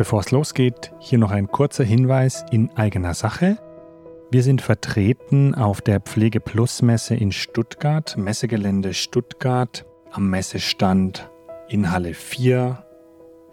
[0.00, 3.58] Bevor es losgeht, hier noch ein kurzer Hinweis in eigener Sache.
[4.30, 11.30] Wir sind vertreten auf der Pflege Plus Messe in Stuttgart, Messegelände Stuttgart, am Messestand
[11.68, 12.82] in Halle 4,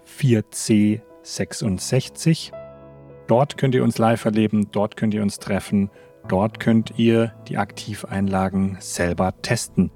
[0.08, 2.54] 4C 66.
[3.28, 5.90] Dort könnt ihr uns live erleben, dort könnt ihr uns treffen,
[6.30, 9.92] dort könnt ihr die Aktiveinlagen selber testen.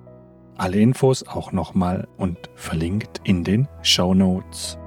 [0.57, 4.77] Alle Infos auch nochmal und verlinkt in den Show Notes.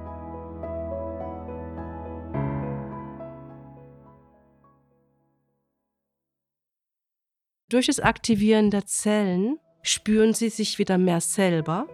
[7.69, 11.89] Durch das Aktivieren der Zellen spüren sie sich wieder mehr selber,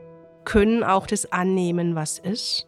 [0.44, 2.66] können auch das annehmen, was ist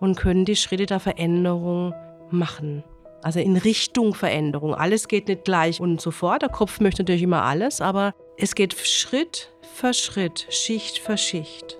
[0.00, 1.94] und können die Schritte der Veränderung
[2.30, 2.84] machen.
[3.22, 4.74] Also in Richtung Veränderung.
[4.74, 6.42] Alles geht nicht gleich und sofort.
[6.42, 11.78] Der Kopf möchte natürlich immer alles, aber es geht Schritt für Schritt, Schicht für Schicht.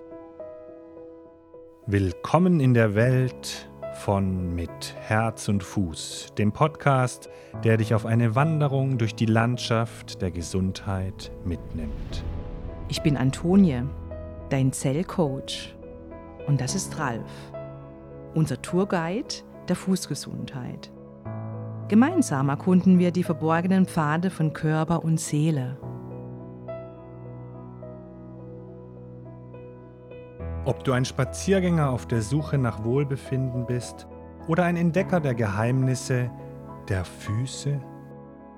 [1.87, 7.29] Willkommen in der Welt von Mit Herz und Fuß, dem Podcast,
[7.65, 12.25] der dich auf eine Wanderung durch die Landschaft der Gesundheit mitnimmt.
[12.89, 13.83] Ich bin Antonie,
[14.49, 15.75] dein Zellcoach.
[16.47, 17.31] Und das ist Ralf,
[18.35, 20.91] unser Tourguide der Fußgesundheit.
[21.89, 25.77] Gemeinsam erkunden wir die verborgenen Pfade von Körper und Seele.
[30.65, 34.07] Ob du ein Spaziergänger auf der Suche nach Wohlbefinden bist
[34.47, 36.31] oder ein Entdecker der Geheimnisse
[36.89, 37.81] der Füße,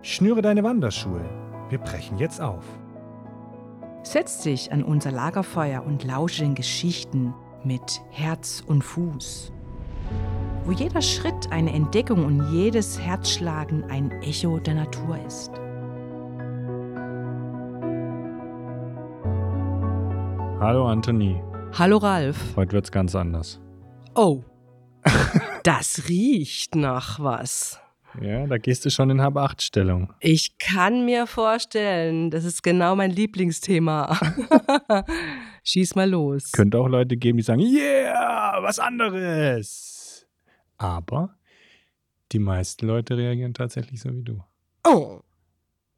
[0.03, 1.25] schnüre deine Wanderschuhe.
[1.71, 2.65] Wir brechen jetzt auf.
[4.03, 7.33] Setz dich an unser Lagerfeuer und lausche den Geschichten
[7.65, 9.51] mit Herz und Fuß
[10.65, 15.51] wo jeder Schritt eine Entdeckung und jedes Herzschlagen ein Echo der Natur ist.
[20.61, 21.39] Hallo Anthony.
[21.75, 22.57] Hallo Ralf.
[22.57, 23.61] Heute wird's ganz anders.
[24.15, 24.43] Oh.
[25.65, 27.79] das riecht nach was.
[28.23, 30.15] Ja, da gehst du schon in Hab-Acht-Stellung.
[30.21, 34.17] Ich kann mir vorstellen, das ist genau mein Lieblingsthema.
[35.65, 36.53] Schieß mal los.
[36.53, 39.94] Könnte auch Leute geben, die sagen, yeah, was anderes.
[40.77, 41.37] Aber
[42.33, 44.43] die meisten Leute reagieren tatsächlich so wie du.
[44.87, 45.21] Oh.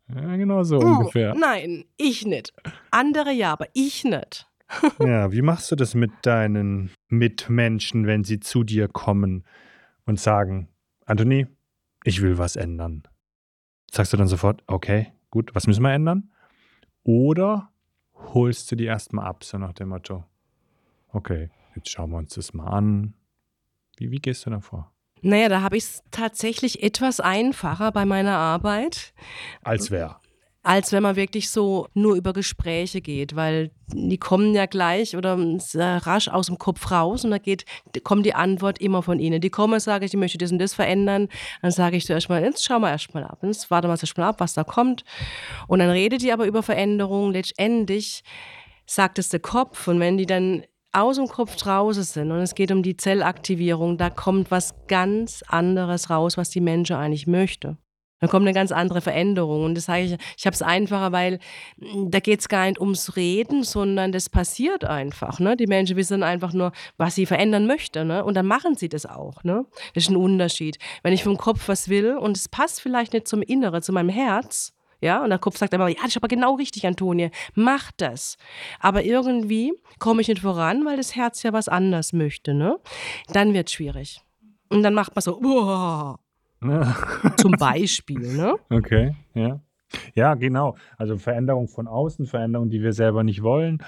[0.09, 1.35] Ja, genau so oh, ungefähr.
[1.35, 2.53] Nein, ich nicht.
[2.91, 4.49] Andere ja, aber ich nicht.
[5.01, 9.45] ja, wie machst du das mit deinen Mitmenschen, wenn sie zu dir kommen
[10.05, 10.69] und sagen,
[11.05, 11.47] Anthony,
[12.05, 13.03] ich will was ändern?
[13.91, 16.31] Sagst du dann sofort, okay, gut, was müssen wir ändern?
[17.03, 17.71] Oder
[18.15, 20.25] holst du die erstmal ab, so nach dem Motto,
[21.13, 23.15] okay, jetzt schauen wir uns das mal an,
[23.97, 24.93] wie, wie gehst du da vor?
[25.23, 29.15] Naja, da habe ich es tatsächlich etwas einfacher bei meiner Arbeit.
[29.63, 30.21] Als wer?
[30.63, 35.39] Als wenn man wirklich so nur über Gespräche geht, weil die kommen ja gleich oder
[35.39, 37.65] rasch aus dem Kopf raus und da geht,
[38.03, 39.41] kommt die Antwort immer von ihnen.
[39.41, 41.29] Die kommen, sage ich, ich möchte das und das verändern.
[41.63, 43.39] Dann sage ich zuerst mal, jetzt schau mal erstmal ab.
[43.43, 45.05] Jetzt warte mal erst mal ab, was da kommt.
[45.69, 47.33] Und dann redet die aber über Veränderungen.
[47.33, 48.25] Letztendlich
[48.87, 50.65] sagt es der Kopf und wenn die dann
[50.97, 55.45] aus dem Kopf draußen sind und es geht um die Zellaktivierung, da kommt was ganz
[55.47, 57.77] anderes raus, was die Menschen eigentlich möchte.
[58.21, 59.65] Da kommt eine ganz andere Veränderung.
[59.65, 61.39] Und das sage ich, ich habe es einfacher, weil
[61.79, 65.39] hm, da geht es gar nicht ums Reden, sondern das passiert einfach.
[65.39, 65.57] Ne?
[65.57, 68.09] Die Menschen wissen einfach nur, was sie verändern möchten.
[68.09, 68.25] Ne?
[68.25, 69.45] Und dann machen sie das auch.
[69.45, 69.67] Ne?
[69.95, 70.79] Das ist ein Unterschied.
[71.03, 74.09] Wenn ich vom Kopf was will und es passt vielleicht nicht zum Inneren, zu meinem
[74.09, 77.93] Herz, ja, und der Kopf sagt immer, ja, das ist aber genau richtig, Antonie, mach
[77.97, 78.37] das.
[78.81, 82.79] Aber irgendwie komme ich nicht voran, weil das Herz ja was anderes möchte, ne?
[83.33, 84.21] Dann wird es schwierig.
[84.69, 86.19] Und dann macht man so, boah.
[87.37, 88.55] Zum Beispiel, ne?
[88.71, 89.61] Okay, ja.
[90.15, 90.77] Ja, genau.
[90.97, 93.83] Also Veränderung von außen, Veränderung, die wir selber nicht wollen,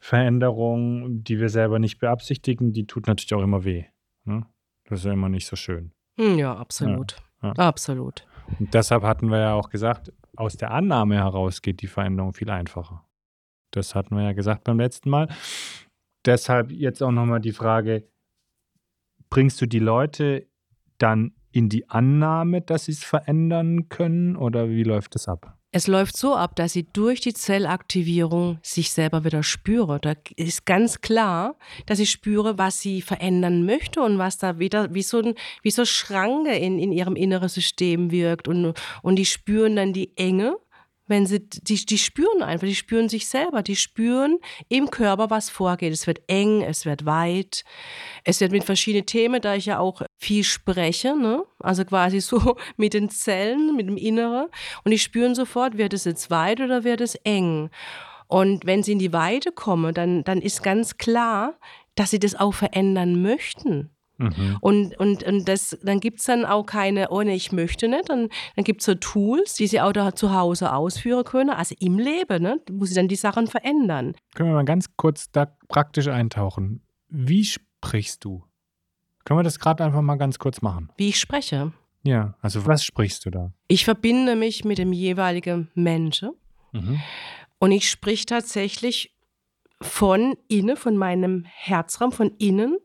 [0.00, 3.84] Veränderung, die wir selber nicht beabsichtigen, die tut natürlich auch immer weh.
[4.24, 4.46] Ne?
[4.88, 5.92] Das ist ja immer nicht so schön.
[6.18, 7.16] Hm, ja, absolut.
[7.42, 7.54] Ja, ja.
[7.54, 8.26] Absolut.
[8.58, 12.50] Und deshalb hatten wir ja auch gesagt, aus der Annahme heraus geht die Veränderung viel
[12.50, 13.04] einfacher.
[13.72, 15.28] Das hatten wir ja gesagt beim letzten Mal.
[16.24, 18.08] Deshalb jetzt auch nochmal die Frage,
[19.30, 20.46] bringst du die Leute
[20.98, 25.57] dann in die Annahme, dass sie es verändern können oder wie läuft das ab?
[25.70, 30.00] Es läuft so ab, dass sie durch die Zellaktivierung sich selber wieder spüre.
[30.00, 34.94] Da ist ganz klar, dass ich spüre, was sie verändern möchte und was da wieder
[34.94, 38.48] wie so, ein, wie so Schranke in, in ihrem inneren System wirkt.
[38.48, 38.72] Und,
[39.02, 40.56] und die spüren dann die Enge,
[41.08, 44.38] wenn sie, die, die spüren einfach, die spüren sich selber, die spüren
[44.68, 45.92] im Körper, was vorgeht.
[45.92, 47.64] Es wird eng, es wird weit,
[48.24, 51.44] es wird mit verschiedenen Themen, da ich ja auch viel spreche, ne?
[51.58, 54.48] also quasi so mit den Zellen, mit dem Inneren.
[54.84, 57.70] Und die spüren sofort, wird es jetzt weit oder wird es eng.
[58.26, 61.58] Und wenn sie in die Weite kommen, dann, dann ist ganz klar,
[61.94, 63.90] dass sie das auch verändern möchten.
[64.18, 64.58] Mhm.
[64.60, 68.10] Und, und, und das, dann gibt es dann auch keine, oh ne, ich möchte nicht.
[68.10, 71.74] Dann, dann gibt es so Tools, die sie auch da zu Hause ausführen können, also
[71.78, 74.14] im Leben, ne, wo sie dann die Sachen verändern.
[74.34, 76.82] Können wir mal ganz kurz da praktisch eintauchen.
[77.08, 78.44] Wie sprichst du?
[79.24, 80.90] Können wir das gerade einfach mal ganz kurz machen?
[80.96, 81.72] Wie ich spreche.
[82.02, 83.52] Ja, also was sprichst du da?
[83.68, 86.30] Ich verbinde mich mit dem jeweiligen Menschen
[86.72, 87.00] mhm.
[87.58, 89.14] und ich sprich tatsächlich
[89.80, 92.78] von innen, von meinem Herzraum, von innen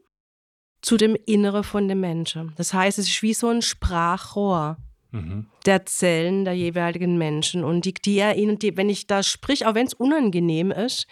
[0.83, 2.53] zu dem Innere von dem Menschen.
[2.57, 4.77] Das heißt, es ist wie so ein Sprachrohr
[5.11, 5.47] mhm.
[5.65, 7.63] der Zellen der jeweiligen Menschen.
[7.63, 11.07] Und die, die erinnern, die, wenn ich da sprich, auch wenn es unangenehm ist,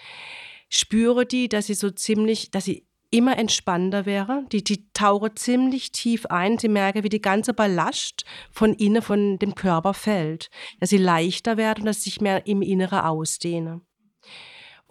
[0.70, 4.46] spüre die, dass sie so ziemlich, dass sie immer entspannter wäre.
[4.52, 6.58] Die, die tauche ziemlich tief ein.
[6.58, 10.50] Sie merke, wie die ganze Ballast von innen, von dem Körper fällt.
[10.80, 13.82] Dass sie leichter wird und dass sie sich mehr im Innere ausdehne.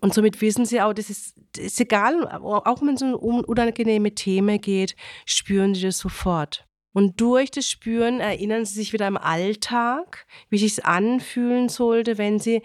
[0.01, 4.15] Und somit wissen sie auch, das ist, das ist egal, auch wenn es um unangenehme
[4.15, 6.67] Themen geht, spüren sie das sofort.
[6.93, 12.19] Und durch das Spüren erinnern sie sich wieder im Alltag, wie sich es anfühlen sollte,
[12.19, 12.63] wenn sie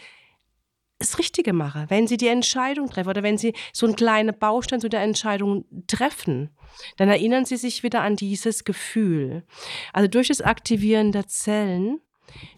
[0.97, 4.79] das Richtige machen, wenn sie die Entscheidung treffen oder wenn sie so einen kleinen Baustein
[4.79, 6.51] zu der Entscheidung treffen,
[6.95, 9.45] dann erinnern sie sich wieder an dieses Gefühl.
[9.91, 11.99] Also durch das Aktivieren der Zellen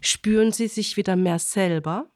[0.00, 2.08] spüren sie sich wieder mehr selber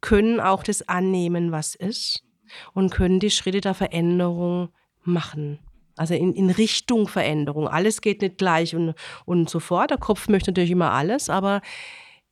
[0.00, 2.24] können auch das annehmen, was ist
[2.72, 4.70] und können die Schritte der Veränderung
[5.02, 5.58] machen.
[5.96, 7.68] Also in, in Richtung Veränderung.
[7.68, 8.94] Alles geht nicht gleich und,
[9.26, 9.90] und so fort.
[9.90, 11.62] Der Kopf möchte natürlich immer alles, aber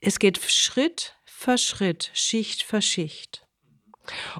[0.00, 3.46] es geht Schritt für Schritt, Schicht für Schicht.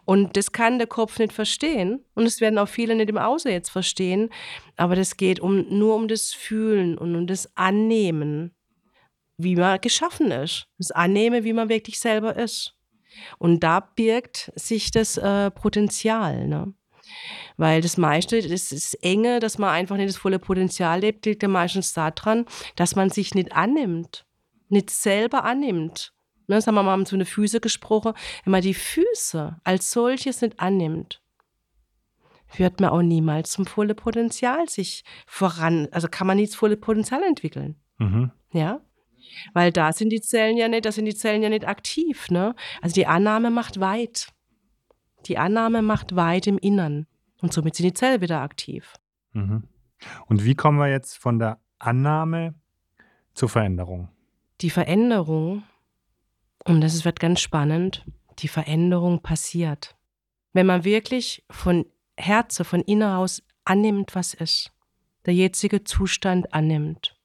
[0.04, 2.04] Und das kann der Kopf nicht verstehen.
[2.14, 4.30] Und es werden auch viele nicht im Außen jetzt verstehen.
[4.76, 8.54] Aber das geht um, nur um das Fühlen und um das Annehmen,
[9.36, 10.66] wie man geschaffen ist.
[10.78, 12.74] Das Annehmen, wie man wirklich selber ist.
[13.38, 16.46] Und da birgt sich das äh, Potenzial.
[16.48, 16.74] Ne?
[17.56, 21.42] Weil das meiste, das ist enge, dass man einfach nicht das volle Potenzial lebt, liegt
[21.42, 24.26] ja meistens daran, dass man sich nicht annimmt,
[24.68, 26.12] nicht selber annimmt.
[26.48, 28.14] Ne, das haben wir mal um so eine Füße gesprochen.
[28.44, 31.22] Wenn man die Füße als solches nicht annimmt,
[32.56, 36.76] wird man auch niemals zum volle Potenzial sich voran, also kann man nicht das volle
[36.76, 37.76] Potenzial entwickeln.
[37.98, 38.30] Mhm.
[38.52, 38.80] Ja?
[39.52, 42.54] Weil da sind die Zellen ja nicht, da sind die Zellen ja nicht aktiv, ne?
[42.80, 44.32] Also die Annahme macht weit.
[45.26, 47.06] Die Annahme macht weit im Innern.
[47.40, 48.94] Und somit sind die Zellen wieder aktiv.
[49.32, 49.64] Mhm.
[50.26, 52.54] Und wie kommen wir jetzt von der Annahme
[53.34, 54.08] zur Veränderung?
[54.60, 55.62] Die Veränderung,
[56.64, 58.04] und das wird ganz spannend,
[58.38, 59.96] die Veränderung passiert.
[60.52, 61.86] Wenn man wirklich von
[62.16, 64.72] Herzen, von innen aus annimmt, was ist,
[65.24, 67.16] der jetzige Zustand annimmt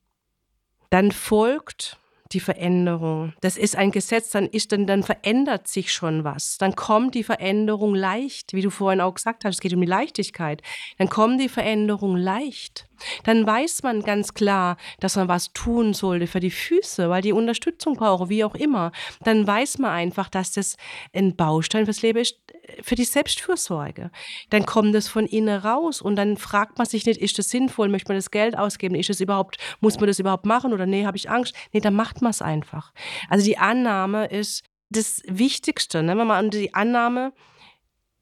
[0.89, 1.97] dann folgt
[2.33, 3.33] die Veränderung.
[3.41, 6.57] Das ist ein Gesetz, dann ist dann, dann verändert sich schon was.
[6.57, 9.87] Dann kommt die Veränderung leicht, wie du vorhin auch gesagt hast, es geht um die
[9.87, 10.61] Leichtigkeit.
[10.97, 12.87] Dann kommt die Veränderung leicht.
[13.23, 17.33] Dann weiß man ganz klar, dass man was tun sollte für die Füße, weil die
[17.33, 18.91] Unterstützung brauchen, wie auch immer.
[19.23, 20.77] Dann weiß man einfach, dass das
[21.13, 22.37] ein Baustein fürs Leben ist,
[22.81, 24.11] für die Selbstfürsorge.
[24.49, 27.89] Dann kommt das von innen raus und dann fragt man sich nicht, ist das sinnvoll,
[27.89, 31.05] möchte man das Geld ausgeben, ist das überhaupt, muss man das überhaupt machen oder nee,
[31.05, 31.55] habe ich Angst?
[31.71, 32.91] Nee, dann macht man es einfach.
[33.29, 36.03] Also die Annahme ist das Wichtigste.
[36.03, 36.17] Ne?
[36.17, 37.33] Wenn man die Annahme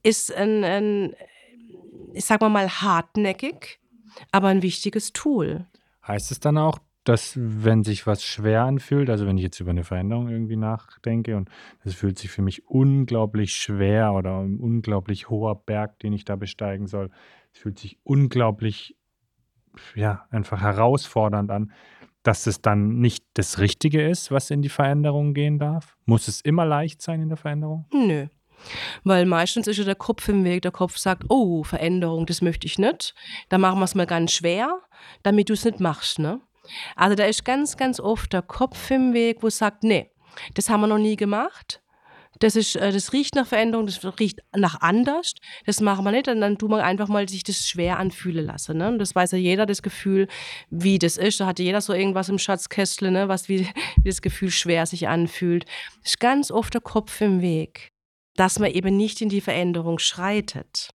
[0.04, 1.16] ist ein, ein
[2.14, 3.80] ich sag mal hartnäckig,
[4.32, 5.66] aber ein wichtiges Tool.
[6.08, 9.70] Heißt es dann auch, dass wenn sich was schwer anfühlt, also wenn ich jetzt über
[9.70, 11.50] eine Veränderung irgendwie nachdenke und
[11.84, 16.36] es fühlt sich für mich unglaublich schwer oder ein unglaublich hoher Berg, den ich da
[16.36, 17.12] besteigen soll,
[17.54, 18.98] es fühlt sich unglaublich,
[19.94, 21.72] ja, einfach herausfordernd an,
[22.24, 25.96] dass es dann nicht das Richtige ist, was in die Veränderung gehen darf?
[26.06, 27.86] Muss es immer leicht sein in der Veränderung?
[27.94, 28.26] Nö.
[29.04, 30.62] Weil meistens ist ja der Kopf im Weg.
[30.62, 33.14] Der Kopf sagt, oh, Veränderung, das möchte ich nicht.
[33.50, 34.82] Dann machen wir es mal ganz schwer,
[35.24, 36.20] damit du es nicht machst.
[36.20, 36.42] Ne?
[36.96, 40.10] Also da ist ganz, ganz oft der Kopf im Weg, wo sagt, nee,
[40.54, 41.82] das haben wir noch nie gemacht.
[42.40, 45.34] Das, ist, äh, das riecht nach Veränderung, das riecht nach anders.
[45.66, 46.28] Das machen wir nicht.
[46.28, 48.78] Und dann tut man einfach mal sich das schwer anfühlen lassen.
[48.78, 48.90] Ne?
[48.90, 50.28] Und das weiß ja jeder, das Gefühl,
[50.70, 51.40] wie das ist.
[51.40, 53.28] Da hatte jeder so irgendwas im Schatzkästle, ne?
[53.30, 55.66] was wie, wie das Gefühl schwer sich anfühlt.
[56.02, 57.94] Das ist ganz oft der Kopf im Weg,
[58.36, 60.90] dass man eben nicht in die Veränderung schreitet.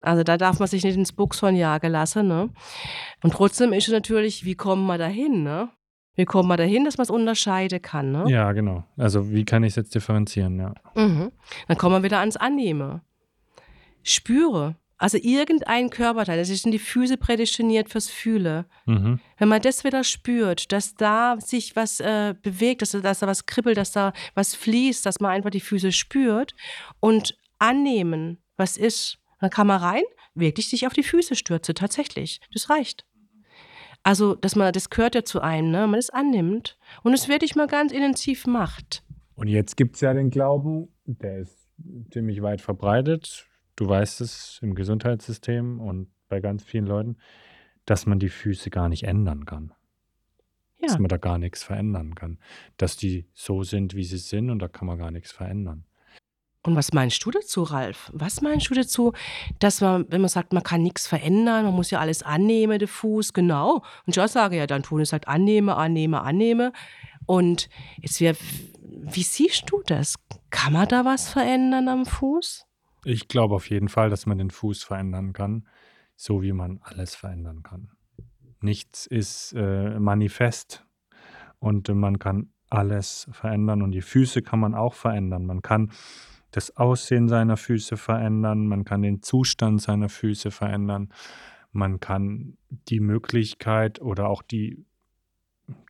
[0.00, 2.26] Also da darf man sich nicht ins Buchshorn jagen lassen.
[2.26, 2.50] Ne?
[3.22, 5.44] Und trotzdem ist es natürlich, wie kommen wir dahin?
[5.44, 5.68] Ne?
[6.14, 8.12] Wie kommt man dahin, dass man es unterscheiden kann?
[8.12, 8.24] Ne?
[8.28, 8.84] Ja, genau.
[8.96, 10.74] Also wie kann ich es jetzt differenzieren, ja.
[10.94, 11.32] Mhm.
[11.68, 13.00] Dann kommen wir wieder ans Annehmen.
[14.02, 14.76] Spüre.
[15.02, 18.66] Also irgendein Körperteil, das in die Füße prädestiniert fürs Fühle.
[18.86, 19.18] Mhm.
[19.36, 23.46] Wenn man das wieder spürt, dass da sich was äh, bewegt, dass, dass da was
[23.46, 26.54] kribbelt, dass da was fließt, dass man einfach die Füße spürt
[27.00, 30.04] und annehmen, was ist, dann kann man rein,
[30.36, 32.40] wirklich sich auf die Füße stürze, tatsächlich.
[32.52, 33.04] Das reicht.
[34.04, 35.88] Also, dass man, das gehört ja zu einem, ne?
[35.88, 39.02] man es annimmt und es wirklich mal ganz intensiv macht.
[39.34, 41.68] Und jetzt gibt es ja den Glauben, der ist
[42.12, 47.16] ziemlich weit verbreitet, du weißt es im Gesundheitssystem und bei ganz vielen Leuten,
[47.84, 49.72] dass man die Füße gar nicht ändern kann.
[50.80, 50.88] Ja.
[50.88, 52.38] Dass man da gar nichts verändern kann.
[52.76, 55.84] Dass die so sind, wie sie sind und da kann man gar nichts verändern.
[56.64, 58.10] Und was meinst du dazu, Ralf?
[58.14, 59.12] Was meinst du dazu,
[59.58, 62.86] dass man, wenn man sagt, man kann nichts verändern, man muss ja alles annehmen, der
[62.86, 63.82] Fuß, genau.
[64.06, 66.72] Und ich auch sage ja, dann tun es halt annehme, annehme, annehme.
[67.26, 67.68] Und
[68.00, 68.36] jetzt wäre,
[68.80, 70.14] wie siehst du das?
[70.50, 72.64] Kann man da was verändern am Fuß?
[73.04, 75.66] Ich glaube auf jeden Fall, dass man den Fuß verändern kann,
[76.14, 77.90] so wie man alles verändern kann.
[78.60, 80.86] Nichts ist äh, manifest
[81.58, 85.46] und man kann alles verändern und die Füße kann man auch verändern.
[85.46, 85.90] Man kann
[86.52, 91.12] das Aussehen seiner Füße verändern, man kann den Zustand seiner Füße verändern,
[91.72, 92.56] man kann
[92.88, 94.84] die Möglichkeit oder auch die,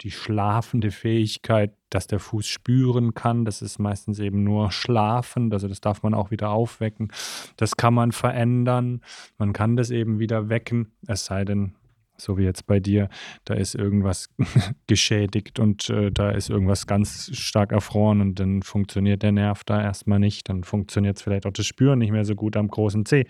[0.02, 5.68] die schlafende Fähigkeit, dass der Fuß spüren kann, das ist meistens eben nur schlafen, also
[5.68, 7.12] das darf man auch wieder aufwecken,
[7.56, 9.02] das kann man verändern,
[9.38, 11.74] man kann das eben wieder wecken, es sei denn,
[12.16, 13.08] so wie jetzt bei dir,
[13.44, 14.30] da ist irgendwas
[14.86, 19.82] geschädigt und äh, da ist irgendwas ganz stark erfroren und dann funktioniert der Nerv da
[19.82, 20.48] erstmal nicht.
[20.48, 23.26] Dann funktioniert es vielleicht auch das Spüren nicht mehr so gut am großen C.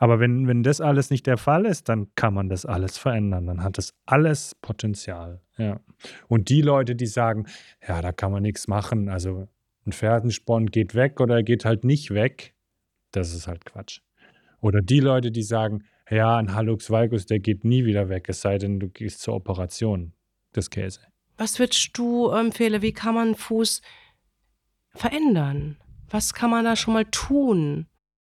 [0.00, 3.46] Aber wenn, wenn das alles nicht der Fall ist, dann kann man das alles verändern.
[3.46, 5.42] Dann hat das alles Potenzial.
[5.58, 5.78] Ja.
[6.26, 7.46] Und die Leute, die sagen,
[7.86, 9.46] ja, da kann man nichts machen, also
[9.84, 12.54] ein Fersensporn geht weg oder geht halt nicht weg,
[13.12, 14.00] das ist halt Quatsch.
[14.62, 18.40] Oder die Leute, die sagen, ja, ein Hallux valgus, der geht nie wieder weg, es
[18.40, 20.14] sei denn, du gehst zur Operation
[20.56, 21.00] des Käse.
[21.36, 22.80] Was würdest du empfehlen?
[22.80, 23.82] Wie kann man Fuß
[24.94, 25.76] verändern?
[26.08, 27.86] Was kann man da schon mal tun?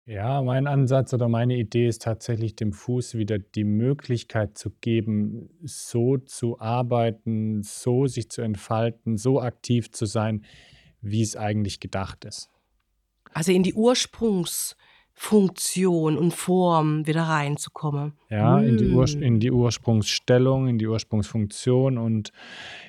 [0.07, 5.51] Ja, mein Ansatz oder meine Idee ist tatsächlich, dem Fuß wieder die Möglichkeit zu geben,
[5.63, 10.45] so zu arbeiten, so sich zu entfalten, so aktiv zu sein,
[11.01, 12.51] wie es eigentlich gedacht ist.
[13.33, 18.15] Also in die Ursprungsfunktion und Form wieder reinzukommen.
[18.29, 19.23] Ja, in, die Mm.
[19.23, 22.33] in die Ursprungsstellung, in die Ursprungsfunktion und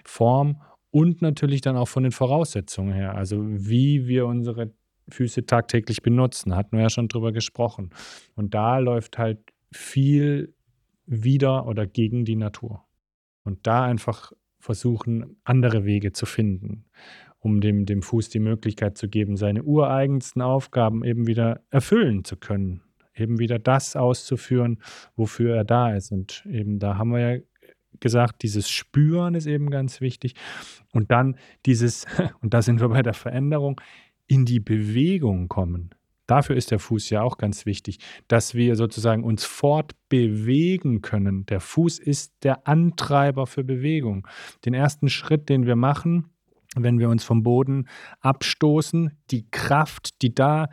[0.03, 3.13] Form und natürlich dann auch von den Voraussetzungen her.
[3.15, 4.73] Also wie wir unsere
[5.11, 7.91] Füße tagtäglich benutzen, hatten wir ja schon drüber gesprochen.
[8.35, 9.39] Und da läuft halt
[9.71, 10.53] viel
[11.05, 12.85] wieder oder gegen die Natur.
[13.43, 16.85] Und da einfach versuchen, andere Wege zu finden,
[17.39, 22.37] um dem, dem Fuß die Möglichkeit zu geben, seine ureigensten Aufgaben eben wieder erfüllen zu
[22.37, 22.81] können.
[23.15, 24.81] Eben wieder das auszuführen,
[25.15, 26.11] wofür er da ist.
[26.11, 27.41] Und eben da haben wir ja
[27.99, 30.35] gesagt, dieses Spüren ist eben ganz wichtig.
[30.93, 32.05] Und dann dieses,
[32.41, 33.81] und da sind wir bei der Veränderung,
[34.31, 35.89] in die Bewegung kommen.
[36.25, 37.97] Dafür ist der Fuß ja auch ganz wichtig,
[38.29, 41.45] dass wir sozusagen uns fortbewegen können.
[41.47, 44.25] Der Fuß ist der Antreiber für Bewegung.
[44.63, 46.29] Den ersten Schritt, den wir machen,
[46.77, 47.89] wenn wir uns vom Boden
[48.21, 50.69] abstoßen, die Kraft, die da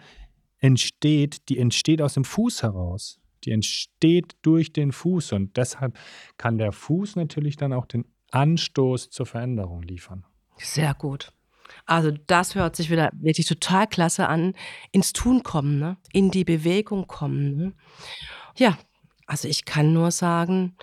[0.59, 3.19] entsteht, die entsteht aus dem Fuß heraus.
[3.43, 5.99] Die entsteht durch den Fuß und deshalb
[6.37, 10.25] kann der Fuß natürlich dann auch den Anstoß zur Veränderung liefern.
[10.59, 11.33] Sehr gut.
[11.87, 14.55] Also das hört sich wieder wirklich total klasse an.
[14.93, 15.97] Ins Tun kommen, ne?
[16.13, 17.57] in die Bewegung kommen.
[17.57, 17.73] Ne?
[18.57, 18.79] Ja,
[19.27, 20.77] also ich kann nur sagen,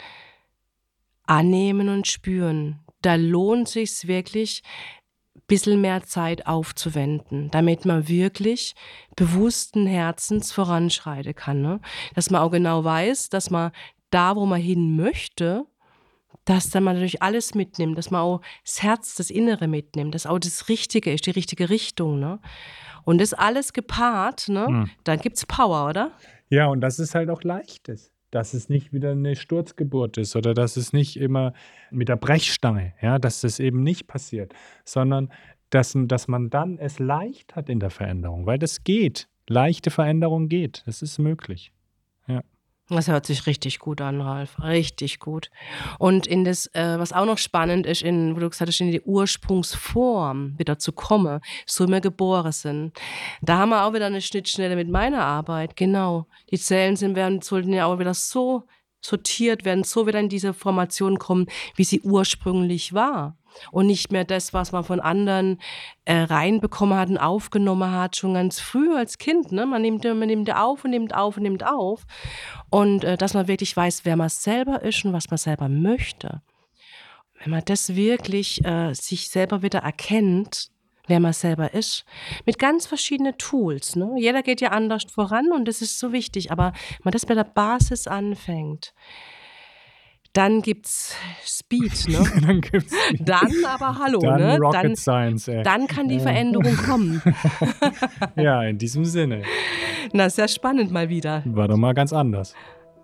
[1.25, 2.79] annehmen und spüren.
[3.01, 4.63] Da lohnt sich wirklich,
[5.35, 8.73] ein bisschen mehr Zeit aufzuwenden, damit man wirklich
[9.15, 11.61] bewussten Herzens voranschreiten kann.
[11.61, 11.81] Ne?
[12.15, 13.71] Dass man auch genau weiß, dass man
[14.09, 15.65] da, wo man hin möchte,
[16.45, 20.25] dass dann man natürlich alles mitnimmt, dass man auch das Herz, das Innere mitnimmt, dass
[20.25, 22.19] auch das Richtige ist, die richtige Richtung.
[22.19, 22.39] Ne?
[23.03, 24.65] Und das alles gepaart, ne?
[24.67, 24.89] Hm.
[25.03, 26.11] dann gibt es Power, oder?
[26.49, 28.11] Ja, und dass es halt auch leicht ist.
[28.31, 31.53] Dass es nicht wieder eine Sturzgeburt ist oder dass es nicht immer
[31.89, 35.31] mit der Brechstange, ja, dass das eben nicht passiert, sondern
[35.69, 39.27] dass, dass man dann es leicht hat in der Veränderung, weil das geht.
[39.47, 40.83] Leichte Veränderung geht.
[40.87, 41.71] Das ist möglich.
[42.89, 44.59] Das hört sich richtig gut an, Ralf.
[44.61, 45.49] Richtig gut.
[45.97, 48.91] Und in das, äh, was auch noch spannend ist, in, wo du gesagt hast, in
[48.91, 52.93] die Ursprungsform wieder zu kommen, so wir geboren sind.
[53.41, 55.75] Da haben wir auch wieder eine Schnittstelle mit meiner Arbeit.
[55.75, 56.27] Genau.
[56.51, 58.67] Die Zellen sind, werden, sollten ja auch wieder so,
[59.01, 63.35] sortiert werden, so wieder in diese Formation kommen, wie sie ursprünglich war.
[63.71, 65.59] Und nicht mehr das, was man von anderen
[66.05, 69.51] äh, reinbekommen hat und aufgenommen hat, schon ganz früh als Kind.
[69.51, 69.65] Ne?
[69.65, 72.05] Man, nimmt, man nimmt auf und nimmt auf und nimmt auf.
[72.69, 76.41] Und äh, dass man wirklich weiß, wer man selber ist und was man selber möchte.
[77.41, 80.69] Wenn man das wirklich äh, sich selber wieder erkennt,
[81.07, 82.05] wer man selber ist,
[82.45, 83.95] mit ganz verschiedenen Tools.
[83.95, 84.15] Ne?
[84.17, 87.35] Jeder geht ja anders voran und das ist so wichtig, aber wenn man das bei
[87.35, 88.93] der Basis anfängt,
[90.35, 91.15] dann gibt's
[91.45, 92.23] Speed, ne?
[92.45, 94.57] dann gibt's Dann aber hallo, dann ne?
[94.57, 95.63] Rocket dann, Science, ey.
[95.63, 97.21] dann kann die Veränderung kommen.
[98.35, 99.43] ja, in diesem Sinne.
[100.11, 101.41] Na, sehr spannend mal wieder.
[101.45, 102.53] War doch mal ganz anders.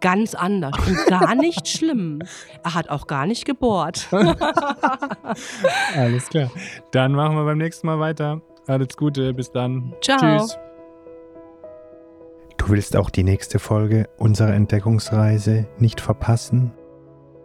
[0.02, 2.20] Ganz anders und gar nicht schlimm.
[2.64, 4.08] Er hat auch gar nicht gebohrt.
[5.96, 6.52] Alles klar.
[6.92, 8.42] Dann machen wir beim nächsten Mal weiter.
[8.68, 9.94] Alles Gute, bis dann.
[10.02, 10.18] Ciao.
[10.40, 10.58] Tschüss.
[12.58, 16.74] Du willst auch die nächste Folge unserer Entdeckungsreise nicht verpassen?